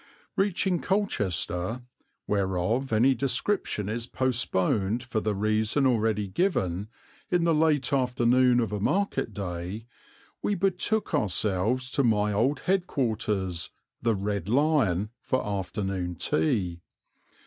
Reaching 0.35 0.79
Colchester, 0.81 1.83
whereof 2.25 2.91
any 2.91 3.13
description 3.13 3.87
is 3.87 4.07
postponed 4.07 5.03
for 5.03 5.19
the 5.19 5.35
reason 5.35 5.85
already 5.85 6.27
given, 6.27 6.87
in 7.29 7.43
the 7.43 7.53
late 7.53 7.93
afternoon 7.93 8.59
of 8.59 8.71
a 8.71 8.79
market 8.79 9.31
day, 9.31 9.85
we 10.41 10.55
betook 10.55 11.13
ourselves 11.13 11.91
to 11.91 12.03
my 12.03 12.33
old 12.33 12.61
head 12.61 12.87
quarters, 12.87 13.69
the 14.01 14.15
"Red 14.15 14.49
Lion," 14.49 15.11
for 15.21 15.45
afternoon 15.45 16.15
tea. 16.15 16.81